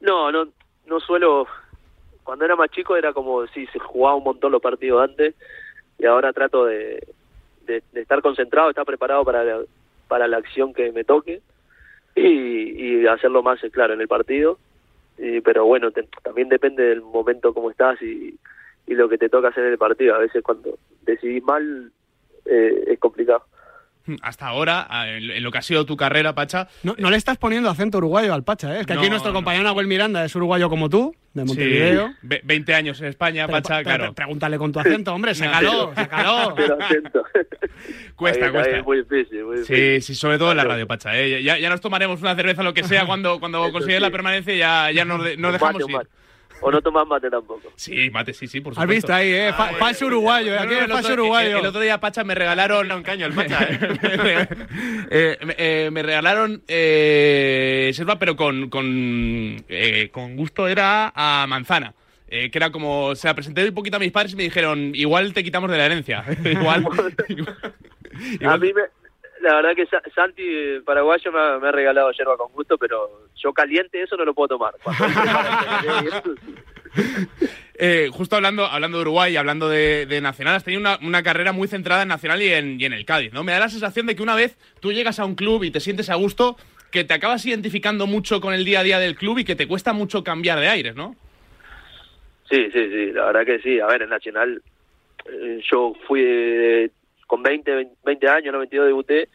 No, 0.00 0.30
no, 0.30 0.48
no 0.86 1.00
suelo, 1.00 1.46
cuando 2.22 2.44
era 2.44 2.56
más 2.56 2.70
chico 2.70 2.96
era 2.96 3.12
como 3.12 3.46
si 3.48 3.66
se 3.68 3.78
jugaba 3.78 4.16
un 4.16 4.24
montón 4.24 4.52
los 4.52 4.60
partidos 4.60 5.02
antes 5.02 5.34
y 5.98 6.04
ahora 6.06 6.32
trato 6.32 6.66
de, 6.66 7.06
de, 7.66 7.82
estar 7.94 8.20
concentrado, 8.20 8.68
estar 8.68 8.84
preparado 8.84 9.24
para 9.24 9.44
la, 9.44 9.60
para 10.08 10.28
la 10.28 10.38
acción 10.38 10.74
que 10.74 10.92
me 10.92 11.04
toque 11.04 11.40
y, 12.22 13.00
y 13.02 13.06
hacerlo 13.06 13.42
más 13.42 13.60
claro 13.72 13.94
en 13.94 14.00
el 14.00 14.08
partido. 14.08 14.58
Y, 15.18 15.40
pero 15.40 15.64
bueno, 15.64 15.90
también 16.22 16.48
depende 16.48 16.82
del 16.82 17.02
momento 17.02 17.54
como 17.54 17.70
estás 17.70 18.00
y, 18.02 18.36
y 18.86 18.94
lo 18.94 19.08
que 19.08 19.18
te 19.18 19.28
toca 19.28 19.48
hacer 19.48 19.64
en 19.64 19.72
el 19.72 19.78
partido. 19.78 20.14
A 20.14 20.18
veces 20.18 20.42
cuando 20.42 20.78
decidís 21.02 21.42
mal 21.42 21.92
eh, 22.46 22.84
es 22.88 22.98
complicado. 22.98 23.44
hasta 24.22 24.46
ahora, 24.46 24.86
en 25.08 25.42
lo 25.42 25.50
que 25.50 25.58
ha 25.58 25.62
sido 25.62 25.84
tu 25.84 25.96
carrera, 25.96 26.34
Pacha. 26.34 26.68
No, 26.82 26.94
le 27.10 27.16
estás 27.16 27.38
poniendo 27.38 27.70
acento 27.70 27.98
uruguayo 27.98 28.34
al 28.34 28.44
Pacha, 28.44 28.76
¿eh? 28.76 28.80
Es 28.80 28.86
que 28.86 28.92
aquí 28.92 29.08
nuestro 29.08 29.32
compañero 29.32 29.64
Nahuel 29.64 29.86
Miranda 29.86 30.24
es 30.24 30.34
uruguayo 30.34 30.68
como 30.68 30.88
tú, 30.88 31.14
de 31.34 31.44
Montevideo. 31.44 32.14
Sí, 32.22 32.38
20 32.44 32.74
años 32.74 33.00
en 33.00 33.06
España, 33.08 33.48
Pacha, 33.48 33.82
claro. 33.82 34.14
Pregúntale 34.14 34.56
con 34.56 34.72
tu 34.72 34.78
acento, 34.80 35.12
hombre, 35.12 35.34
se 35.34 35.44
caló, 35.44 35.92
se 35.94 36.08
caló. 36.08 36.54
cuesta, 38.16 38.50
cuesta. 38.52 38.78
Es 38.78 38.84
muy 38.84 38.98
difícil, 39.02 39.44
muy 39.44 39.58
difícil. 39.58 39.76
Sí, 39.76 40.00
sí, 40.00 40.14
sobre 40.14 40.38
todo 40.38 40.52
en 40.52 40.56
la 40.56 40.64
radio, 40.64 40.86
Pacha. 40.86 41.18
¿eh? 41.18 41.42
Ya, 41.42 41.58
ya, 41.58 41.68
nos 41.68 41.80
tomaremos 41.80 42.20
una 42.20 42.36
cerveza, 42.36 42.62
lo 42.62 42.72
que 42.72 42.84
sea, 42.84 43.04
cuando, 43.06 43.40
cuando 43.40 43.70
consigues 43.72 44.00
la 44.00 44.10
permanencia, 44.10 44.54
ya, 44.54 44.90
ya 44.92 45.04
nos, 45.04 45.36
nos 45.36 45.52
dejamos 45.52 45.88
ir. 45.88 46.08
O 46.60 46.70
no 46.70 46.80
tomas 46.80 47.06
mate 47.06 47.28
tampoco. 47.30 47.72
Sí, 47.76 48.10
mate, 48.10 48.32
sí, 48.32 48.46
sí, 48.46 48.60
por 48.60 48.74
supuesto. 48.74 48.82
Has 48.82 48.96
visto 48.96 49.12
ahí, 49.12 49.32
¿eh? 49.32 49.52
falso 49.78 50.06
uruguayo, 50.06 50.58
aquí 50.58 50.74
es 50.74 50.88
falso 50.88 51.12
uruguayo. 51.12 51.58
El, 51.58 51.66
otro 51.66 51.80
día, 51.80 52.00
Pacha, 52.00 52.24
me 52.24 52.34
regalaron... 52.34 52.90
un 52.90 53.02
caño 53.02 53.26
el 53.26 53.32
Pacha, 53.32 53.64
¿eh? 53.64 53.78
eh, 55.10 55.38
eh 55.58 55.90
me 55.92 56.02
regalaron 56.02 56.62
eh, 56.66 57.90
selva, 57.94 58.18
pero 58.18 58.36
con, 58.36 58.70
con, 58.70 59.64
eh, 59.68 60.08
con 60.12 60.36
gusto 60.36 60.66
era 60.68 61.12
a 61.14 61.46
manzana. 61.46 61.94
Eh, 62.36 62.50
que 62.50 62.58
era 62.58 62.70
como, 62.70 63.14
se 63.14 63.28
la 63.28 63.34
presenté 63.34 63.68
un 63.68 63.74
poquito 63.74 63.96
a 63.96 64.00
mis 64.00 64.10
padres 64.10 64.32
y 64.32 64.36
me 64.36 64.42
dijeron, 64.42 64.90
igual 64.94 65.32
te 65.32 65.44
quitamos 65.44 65.70
de 65.70 65.78
la 65.78 65.86
herencia. 65.86 66.24
igual, 66.44 66.84
A 68.44 68.56
mí 68.56 68.72
me, 68.72 68.82
la 69.44 69.56
verdad 69.56 69.74
que 69.76 69.86
Santi, 70.14 70.80
paraguayo, 70.84 71.30
me 71.30 71.68
ha, 71.68 71.72
regalado 71.72 72.10
yerba 72.12 72.36
con 72.36 72.50
gusto, 72.52 72.78
pero 72.78 73.28
yo 73.36 73.52
caliente 73.52 74.02
eso 74.02 74.16
no 74.16 74.24
lo 74.24 74.34
puedo 74.34 74.48
tomar. 74.48 74.74
Eh, 77.76 78.08
justo 78.12 78.36
hablando, 78.36 78.66
hablando 78.66 78.98
de 78.98 79.02
Uruguay 79.02 79.32
y 79.32 79.36
hablando 79.36 79.68
de, 79.68 80.06
Nacional, 80.22 80.54
has 80.54 80.62
tenido 80.62 80.96
una, 81.02 81.22
carrera 81.24 81.50
muy 81.52 81.66
centrada 81.66 82.02
en 82.02 82.08
Nacional 82.08 82.40
y 82.40 82.52
en, 82.52 82.80
y 82.80 82.84
en 82.84 82.92
el 82.92 83.04
Cádiz, 83.04 83.32
¿no? 83.32 83.42
Me 83.42 83.50
da 83.50 83.58
la 83.58 83.68
sensación 83.68 84.06
de 84.06 84.14
que 84.14 84.22
una 84.22 84.36
vez 84.36 84.56
tú 84.78 84.92
llegas 84.92 85.18
a 85.18 85.24
un 85.24 85.34
club 85.34 85.64
y 85.64 85.72
te 85.72 85.80
sientes 85.80 86.08
a 86.08 86.14
gusto, 86.14 86.56
que 86.92 87.02
te 87.02 87.14
acabas 87.14 87.44
identificando 87.44 88.06
mucho 88.06 88.40
con 88.40 88.54
el 88.54 88.64
día 88.64 88.78
a 88.78 88.84
día 88.84 89.00
del 89.00 89.16
club 89.16 89.38
y 89.38 89.44
que 89.44 89.56
te 89.56 89.66
cuesta 89.66 89.92
mucho 89.92 90.22
cambiar 90.22 90.60
de 90.60 90.68
aires, 90.68 90.94
¿no? 90.94 91.16
Sí, 92.48 92.70
sí, 92.72 92.90
sí, 92.90 93.12
la 93.12 93.24
verdad 93.24 93.44
que 93.44 93.58
sí. 93.58 93.80
A 93.80 93.86
ver, 93.86 94.02
en 94.02 94.10
Nacional 94.10 94.62
eh, 95.26 95.60
yo 95.68 95.94
fui 96.06 96.88
con 97.34 97.42
20, 97.42 97.88
20 98.04 98.28
años, 98.28 98.52
no 98.52 98.60
22 98.60 98.86
debuté 98.86 99.28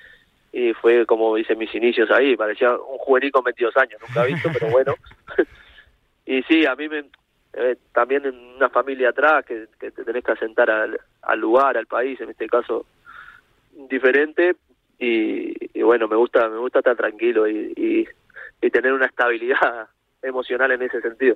y 0.53 0.71
fue 0.71 1.05
como 1.05 1.37
hice 1.37 1.53
mis 1.57 1.73
inicios 1.75 2.09
ahí, 2.11 2.37
parecía 2.37 2.71
un 2.71 2.97
juvenil 2.97 3.29
con 3.29 3.43
22 3.43 3.75
años, 3.75 3.99
nunca 4.07 4.23
visto, 4.23 4.49
pero 4.53 4.67
bueno. 4.71 4.95
y 6.25 6.41
sí, 6.43 6.65
a 6.65 6.75
mí 6.75 6.87
me, 6.87 7.03
eh, 7.53 7.75
también 7.93 8.25
en 8.25 8.37
una 8.55 8.69
familia 8.69 9.09
atrás 9.09 9.43
que, 9.45 9.67
te 9.77 9.91
tenés 9.91 10.23
que 10.23 10.31
asentar 10.31 10.71
al, 10.71 10.97
al, 11.23 11.39
lugar, 11.39 11.75
al 11.75 11.87
país, 11.87 12.21
en 12.21 12.29
este 12.29 12.47
caso 12.47 12.85
diferente 13.89 14.55
y, 14.97 15.81
bueno, 15.81 16.07
me 16.07 16.15
gusta 16.15 16.47
me 16.47 16.57
gusta 16.57 16.79
estar 16.79 16.95
tranquilo 16.95 17.49
y, 17.49 18.07
y 18.61 18.69
tener 18.69 18.93
una 18.93 19.07
estabilidad 19.07 19.89
emocional 20.21 20.71
en 20.71 20.83
ese 20.83 21.01
sentido. 21.01 21.35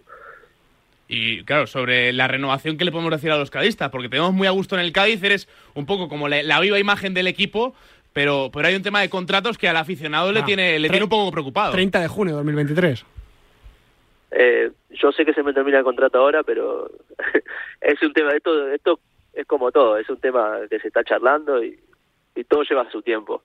Y 1.16 1.44
claro, 1.44 1.68
sobre 1.68 2.12
la 2.12 2.28
renovación 2.28 2.76
que 2.76 2.86
le 2.86 2.92
podemos 2.92 3.12
decir 3.12 3.30
a 3.30 3.38
los 3.38 3.52
cadistas, 3.52 3.92
porque 3.92 4.10
tenemos 4.10 4.34
muy 4.34 4.48
a 4.48 4.52
gusto 4.52 4.74
en 4.74 4.82
el 4.82 4.92
Cádiz, 4.92 5.22
eres 5.24 5.48
un 5.76 5.86
poco 5.86 6.10
como 6.10 6.28
la, 6.28 6.60
viva 6.60 6.80
imagen 6.80 7.14
del 7.14 7.28
equipo, 7.28 7.76
pero, 8.14 8.50
pero 8.52 8.68
hay 8.68 8.74
un 8.74 8.82
tema 8.82 9.02
de 9.02 9.12
contratos 9.12 9.60
que 9.60 9.70
al 9.70 9.78
aficionado 9.78 10.32
le, 10.32 10.40
ah, 10.40 10.46
tiene, 10.46 10.80
le 10.80 10.90
tiene 10.90 11.04
un 11.04 11.12
poco 11.12 11.32
preocupado. 11.32 11.72
30 11.72 12.00
de 12.00 12.08
junio 12.08 12.34
de 12.34 12.38
2023. 12.38 13.06
Eh, 14.32 14.72
yo 14.90 15.12
sé 15.12 15.24
que 15.24 15.36
se 15.36 15.44
me 15.44 15.54
termina 15.54 15.78
el 15.78 15.84
contrato 15.84 16.18
ahora, 16.18 16.42
pero 16.42 16.90
es 17.82 18.02
un 18.02 18.12
tema, 18.12 18.32
esto, 18.32 18.70
esto 18.70 19.00
es 19.34 19.46
como 19.46 19.72
todo, 19.72 20.00
es 20.00 20.10
un 20.10 20.20
tema 20.20 20.62
que 20.68 20.80
se 20.80 20.88
está 20.88 21.04
charlando 21.04 21.64
y, 21.64 21.80
y 22.34 22.44
todo 22.46 22.64
lleva 22.64 22.90
su 22.90 23.04
tiempo. 23.04 23.44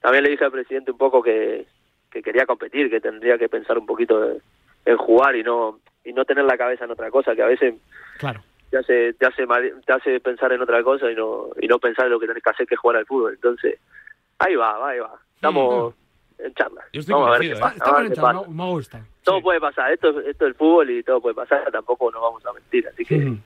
También 0.00 0.22
le 0.22 0.30
dije 0.30 0.44
al 0.44 0.52
presidente 0.52 0.92
un 0.92 0.98
poco 0.98 1.20
que, 1.20 1.66
que 2.12 2.22
quería 2.22 2.46
competir, 2.46 2.88
que 2.88 3.00
tendría 3.00 3.38
que 3.38 3.48
pensar 3.48 3.76
un 3.76 3.86
poquito 3.86 4.36
en 4.84 4.96
jugar 4.96 5.34
y 5.34 5.42
no 5.42 5.80
y 6.08 6.12
no 6.12 6.24
tener 6.24 6.44
la 6.44 6.56
cabeza 6.56 6.84
en 6.84 6.90
otra 6.90 7.10
cosa, 7.10 7.34
que 7.34 7.42
a 7.42 7.46
veces 7.46 7.74
claro. 8.18 8.42
te 8.70 8.78
hace 8.78 9.12
te 9.14 9.26
hace 9.26 9.46
te 9.84 9.92
hace 9.92 10.20
pensar 10.20 10.52
en 10.52 10.62
otra 10.62 10.82
cosa 10.82 11.10
y 11.10 11.14
no 11.14 11.48
y 11.60 11.66
no 11.66 11.78
pensar 11.78 12.06
en 12.06 12.12
lo 12.12 12.20
que 12.20 12.26
tenés 12.26 12.42
que 12.42 12.50
hacer 12.50 12.66
que 12.66 12.74
es 12.74 12.80
jugar 12.80 12.96
al 12.96 13.06
fútbol. 13.06 13.34
Entonces, 13.34 13.78
ahí 14.38 14.56
va, 14.56 14.88
ahí 14.88 14.98
va. 14.98 15.18
Estamos 15.34 15.94
en 16.38 16.54
charla. 16.54 16.82
Vamos 17.08 17.28
a 17.28 17.30
ver 17.32 17.40
qué 17.40 17.52
¿eh? 17.52 17.60
pasa. 17.60 18.32
me 18.48 18.64
gusta. 18.66 19.04
Todo 19.22 19.42
puede 19.42 19.60
pasar, 19.60 19.92
esto, 19.92 20.08
esto 20.20 20.44
es 20.44 20.48
el 20.48 20.54
fútbol 20.54 20.90
y 20.90 21.02
todo 21.02 21.20
puede 21.20 21.34
pasar, 21.34 21.70
tampoco 21.70 22.10
nos 22.10 22.22
vamos 22.22 22.46
a 22.46 22.52
mentir, 22.54 22.88
así 22.88 23.04
que 23.04 23.36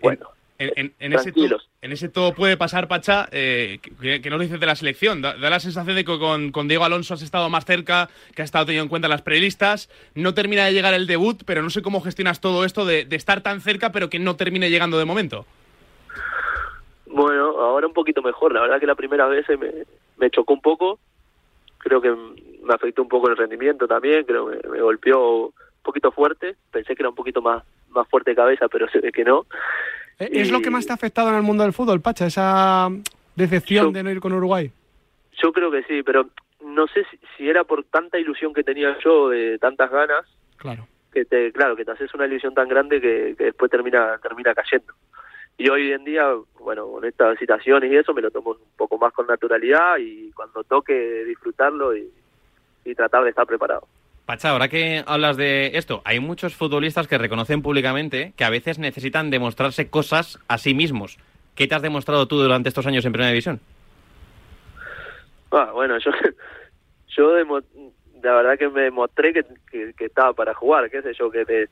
bueno 0.00 0.26
en, 0.26 0.41
ese 0.70 1.32
todo, 1.32 1.58
en, 1.80 1.92
ese 1.92 2.08
todo, 2.08 2.34
puede 2.34 2.56
pasar, 2.56 2.88
Pacha, 2.88 3.28
eh, 3.32 3.80
que, 4.00 4.30
no 4.30 4.36
lo 4.36 4.42
dices 4.42 4.60
de 4.60 4.66
la 4.66 4.76
selección. 4.76 5.22
Da, 5.22 5.34
la 5.36 5.60
sensación 5.60 5.96
de 5.96 6.04
que 6.04 6.18
con, 6.18 6.68
Diego 6.68 6.84
Alonso 6.84 7.14
has 7.14 7.22
estado 7.22 7.48
más 7.48 7.64
cerca, 7.64 8.08
que 8.34 8.42
has 8.42 8.46
estado 8.46 8.66
teniendo 8.66 8.84
en 8.84 8.88
cuenta 8.88 9.08
las 9.08 9.22
prelistas. 9.22 9.90
No 10.14 10.34
termina 10.34 10.66
de 10.66 10.72
llegar 10.72 10.94
el 10.94 11.06
debut, 11.06 11.42
pero 11.44 11.62
no 11.62 11.70
sé 11.70 11.82
cómo 11.82 12.00
gestionas 12.00 12.40
todo 12.40 12.64
esto 12.64 12.84
de, 12.84 13.06
estar 13.10 13.40
tan 13.40 13.60
cerca, 13.60 13.92
pero 13.92 14.10
que 14.10 14.18
no 14.18 14.36
termine 14.36 14.70
llegando 14.70 14.98
de 14.98 15.04
momento. 15.04 15.46
Bueno, 17.06 17.60
ahora 17.60 17.86
un 17.86 17.92
poquito 17.92 18.22
mejor. 18.22 18.52
La 18.52 18.62
verdad 18.62 18.80
que 18.80 18.86
la 18.86 18.94
primera 18.94 19.26
vez 19.26 19.46
me, 19.48 19.70
me 20.16 20.30
chocó 20.30 20.54
un 20.54 20.60
poco. 20.60 20.98
Creo 21.78 22.00
que 22.00 22.10
me 22.10 22.74
afectó 22.74 23.02
un 23.02 23.08
poco 23.08 23.28
el 23.28 23.36
rendimiento 23.36 23.86
también. 23.86 24.24
Creo 24.24 24.50
que 24.50 24.68
me 24.68 24.80
golpeó 24.80 25.46
un 25.46 25.52
poquito 25.82 26.12
fuerte. 26.12 26.56
Pensé 26.70 26.94
que 26.94 27.02
era 27.02 27.10
un 27.10 27.14
poquito 27.14 27.42
más, 27.42 27.64
más 27.90 28.08
fuerte 28.08 28.30
de 28.30 28.36
cabeza, 28.36 28.68
pero 28.68 28.88
se 28.88 29.00
ve 29.00 29.12
que 29.12 29.24
no. 29.24 29.46
Eh, 30.22 30.30
¿Es 30.40 30.52
lo 30.52 30.60
que 30.60 30.70
más 30.70 30.86
te 30.86 30.92
ha 30.92 30.94
afectado 30.94 31.30
en 31.30 31.34
el 31.34 31.42
mundo 31.42 31.64
del 31.64 31.72
fútbol, 31.72 32.00
Pacha, 32.00 32.26
esa 32.26 32.88
decepción 33.34 33.92
de 33.92 34.02
no 34.04 34.10
ir 34.10 34.20
con 34.20 34.32
Uruguay? 34.32 34.70
Yo 35.42 35.52
creo 35.52 35.70
que 35.70 35.82
sí, 35.84 36.02
pero 36.04 36.28
no 36.64 36.86
sé 36.86 37.04
si, 37.36 37.48
era 37.48 37.64
por 37.64 37.82
tanta 37.84 38.18
ilusión 38.18 38.54
que 38.54 38.62
tenía 38.62 38.96
yo, 39.04 39.30
de 39.30 39.58
tantas 39.58 39.90
ganas, 39.90 40.24
claro. 40.56 40.86
que 41.12 41.24
te, 41.24 41.50
claro, 41.52 41.74
que 41.74 41.84
te 41.84 41.90
haces 41.90 42.14
una 42.14 42.26
ilusión 42.26 42.54
tan 42.54 42.68
grande 42.68 43.00
que, 43.00 43.34
después 43.36 43.70
termina, 43.70 44.18
termina 44.22 44.54
cayendo. 44.54 44.94
Y 45.58 45.68
hoy 45.68 45.90
en 45.90 46.04
día, 46.04 46.28
bueno, 46.60 46.86
con 46.86 47.04
estas 47.04 47.36
situaciones 47.38 47.90
y 47.90 47.96
eso, 47.96 48.14
me 48.14 48.22
lo 48.22 48.30
tomo 48.30 48.52
un 48.52 48.76
poco 48.76 48.98
más 48.98 49.12
con 49.12 49.26
naturalidad 49.26 49.98
y 49.98 50.30
cuando 50.32 50.62
toque 50.62 51.24
disfrutarlo 51.24 51.96
y 51.96 52.94
tratar 52.94 53.24
de 53.24 53.30
estar 53.30 53.46
preparado. 53.46 53.88
Pacha, 54.26 54.50
ahora 54.50 54.68
que 54.68 55.02
hablas 55.06 55.36
de 55.36 55.72
esto, 55.74 56.00
hay 56.04 56.20
muchos 56.20 56.54
futbolistas 56.54 57.08
que 57.08 57.18
reconocen 57.18 57.60
públicamente 57.60 58.32
que 58.36 58.44
a 58.44 58.50
veces 58.50 58.78
necesitan 58.78 59.30
demostrarse 59.30 59.90
cosas 59.90 60.38
a 60.46 60.58
sí 60.58 60.74
mismos. 60.74 61.18
¿Qué 61.56 61.66
te 61.66 61.74
has 61.74 61.82
demostrado 61.82 62.26
tú 62.26 62.40
durante 62.40 62.68
estos 62.68 62.86
años 62.86 63.04
en 63.04 63.12
Primera 63.12 63.30
División? 63.30 63.60
Ah, 65.50 65.70
bueno, 65.72 65.98
yo, 65.98 66.10
yo 67.16 67.36
la 68.22 68.34
verdad 68.34 68.58
que 68.58 68.68
me 68.68 68.82
demostré 68.82 69.32
que, 69.32 69.44
que, 69.70 70.04
estaba 70.04 70.32
para 70.32 70.54
jugar, 70.54 70.88
qué 70.88 71.02
sé 71.02 71.12
yo, 71.14 71.30
que 71.30 71.44
de, 71.44 71.68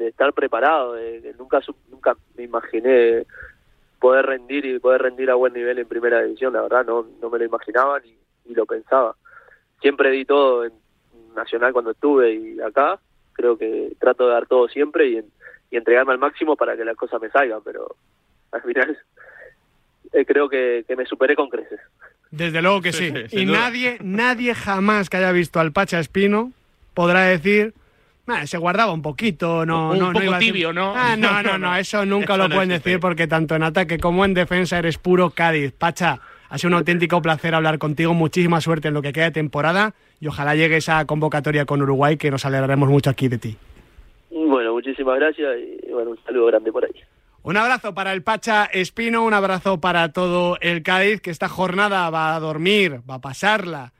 estar 0.00 0.32
preparado, 0.32 0.94
de, 0.94 1.34
nunca 1.38 1.60
nunca 1.90 2.16
me 2.36 2.44
imaginé 2.44 3.26
poder 4.00 4.26
rendir 4.26 4.64
y 4.64 4.78
poder 4.78 5.02
rendir 5.02 5.30
a 5.30 5.34
buen 5.34 5.52
nivel 5.52 5.78
en 5.78 5.86
Primera 5.86 6.22
División, 6.22 6.54
la 6.54 6.62
verdad 6.62 6.86
no, 6.86 7.06
no 7.20 7.30
me 7.30 7.38
lo 7.38 7.44
imaginaba 7.44 8.00
ni, 8.00 8.16
ni 8.46 8.54
lo 8.54 8.64
pensaba. 8.64 9.14
Siempre 9.80 10.10
di 10.10 10.24
todo 10.24 10.64
en 10.64 10.72
Nacional 11.34 11.72
cuando 11.72 11.92
estuve 11.92 12.34
y 12.34 12.60
acá, 12.60 12.98
creo 13.32 13.56
que 13.56 13.92
trato 13.98 14.26
de 14.26 14.32
dar 14.32 14.46
todo 14.46 14.68
siempre 14.68 15.08
y, 15.08 15.20
y 15.70 15.76
entregarme 15.76 16.12
al 16.12 16.18
máximo 16.18 16.56
para 16.56 16.76
que 16.76 16.84
las 16.84 16.96
cosas 16.96 17.20
me 17.20 17.30
salgan, 17.30 17.60
pero 17.64 17.96
al 18.52 18.62
final 18.62 18.98
eh, 20.12 20.24
creo 20.24 20.48
que, 20.48 20.84
me 20.96 21.06
superé 21.06 21.36
con 21.36 21.48
creces. 21.48 21.80
Desde 22.30 22.62
luego 22.62 22.82
que 22.82 22.92
sí. 22.94 23.12
y 23.30 23.46
nadie, 23.46 23.98
nadie 24.02 24.54
jamás 24.54 25.08
que 25.10 25.16
haya 25.16 25.32
visto 25.32 25.60
al 25.60 25.72
Pacha 25.72 26.00
Espino 26.00 26.52
podrá 26.94 27.22
decir 27.22 27.74
se 28.44 28.58
guardaba 28.58 28.92
un 28.92 29.02
poquito, 29.02 29.64
no, 29.64 29.90
un 29.90 29.98
no, 29.98 30.12
poco 30.12 30.38
tibio, 30.38 30.72
¿no? 30.72 30.92
Ah, 30.94 31.16
no, 31.16 31.42
no, 31.42 31.58
no, 31.58 31.74
eso 31.76 32.04
nunca 32.04 32.36
lo 32.36 32.48
pueden 32.48 32.68
decir 32.68 33.00
porque 33.00 33.26
tanto 33.26 33.54
en 33.54 33.62
ataque 33.62 33.98
como 33.98 34.24
en 34.24 34.34
defensa 34.34 34.78
eres 34.78 34.98
puro 34.98 35.30
Cádiz. 35.30 35.72
Pacha, 35.72 36.20
ha 36.48 36.58
sido 36.58 36.68
un 36.68 36.74
auténtico 36.74 37.20
placer 37.22 37.54
hablar 37.54 37.78
contigo, 37.78 38.14
muchísima 38.14 38.60
suerte 38.60 38.88
en 38.88 38.94
lo 38.94 39.02
que 39.02 39.12
queda 39.12 39.24
de 39.24 39.30
temporada 39.32 39.94
y 40.20 40.28
ojalá 40.28 40.54
llegue 40.54 40.76
esa 40.76 41.04
convocatoria 41.04 41.64
con 41.64 41.82
Uruguay 41.82 42.16
que 42.16 42.30
nos 42.30 42.44
alegraremos 42.44 42.88
mucho 42.88 43.10
aquí 43.10 43.28
de 43.28 43.38
ti. 43.38 43.56
Bueno, 44.30 44.72
muchísimas 44.72 45.18
gracias 45.18 45.56
y 45.58 45.92
bueno, 45.92 46.10
un 46.10 46.18
saludo 46.24 46.46
grande 46.46 46.72
por 46.72 46.84
ahí. 46.84 46.92
Un 47.42 47.56
abrazo 47.56 47.94
para 47.94 48.12
el 48.12 48.22
Pacha 48.22 48.64
Espino, 48.66 49.24
un 49.24 49.32
abrazo 49.32 49.80
para 49.80 50.12
todo 50.12 50.58
el 50.60 50.82
Cádiz, 50.82 51.20
que 51.20 51.30
esta 51.30 51.48
jornada 51.48 52.10
va 52.10 52.34
a 52.34 52.40
dormir, 52.40 53.00
va 53.08 53.14
a 53.14 53.20
pasarla 53.20 53.92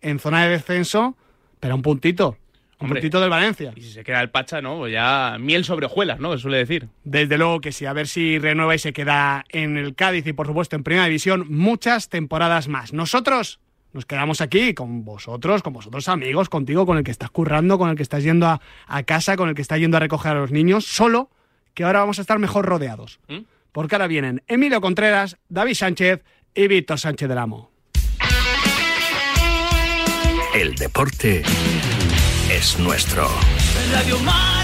en 0.00 0.18
zona 0.18 0.44
de 0.44 0.50
descenso, 0.50 1.16
pero 1.60 1.74
un 1.76 1.82
puntito. 1.82 2.36
Un 2.80 2.88
puntito 2.88 3.20
del 3.20 3.28
Valencia. 3.28 3.72
Y 3.76 3.82
si 3.82 3.92
se 3.92 4.02
queda 4.02 4.20
el 4.22 4.30
Pacha, 4.30 4.62
¿no? 4.62 4.78
Pues 4.78 4.92
ya 4.92 5.36
miel 5.38 5.64
sobre 5.64 5.86
hojuelas, 5.86 6.18
¿no? 6.18 6.32
Se 6.32 6.38
suele 6.38 6.56
decir. 6.56 6.88
Desde 7.04 7.36
luego 7.36 7.60
que 7.60 7.72
sí. 7.72 7.84
A 7.84 7.92
ver 7.92 8.08
si 8.08 8.38
renueva 8.38 8.74
y 8.74 8.78
se 8.78 8.94
queda 8.94 9.44
en 9.50 9.76
el 9.76 9.94
Cádiz 9.94 10.26
y, 10.26 10.32
por 10.32 10.46
supuesto, 10.46 10.76
en 10.76 10.82
Primera 10.82 11.06
División 11.06 11.46
muchas 11.50 12.08
temporadas 12.08 12.68
más. 12.68 12.94
Nosotros 12.94 13.60
nos 13.92 14.06
quedamos 14.06 14.40
aquí 14.40 14.72
con 14.72 15.04
vosotros, 15.04 15.62
con 15.62 15.74
vosotros 15.74 16.08
amigos, 16.08 16.48
contigo, 16.48 16.86
con 16.86 16.96
el 16.96 17.04
que 17.04 17.10
estás 17.10 17.30
currando, 17.30 17.76
con 17.76 17.90
el 17.90 17.96
que 17.96 18.02
estás 18.02 18.22
yendo 18.22 18.46
a, 18.46 19.02
casa, 19.02 19.36
con 19.36 19.48
el 19.50 19.54
que 19.54 19.62
estás 19.62 19.78
yendo 19.78 19.98
a 19.98 20.00
recoger 20.00 20.32
a 20.32 20.40
los 20.40 20.50
niños, 20.50 20.86
solo 20.86 21.30
que 21.74 21.84
ahora 21.84 22.00
vamos 22.00 22.18
a 22.18 22.22
estar 22.22 22.38
mejor 22.38 22.64
rodeados. 22.64 23.20
¿Mm? 23.28 23.40
Porque 23.72 23.94
ahora 23.94 24.06
vienen 24.06 24.42
Emilio 24.46 24.80
Contreras, 24.80 25.36
David 25.48 25.74
Sánchez 25.74 26.24
y 26.54 26.66
Víctor 26.66 26.98
Sánchez 26.98 27.28
del 27.28 27.38
Amo. 27.38 27.70
El 30.54 30.74
deporte 30.74 31.44
es 32.50 32.78
nuestro. 32.78 33.28
Radio 33.92 34.18
Marca. 34.20 34.59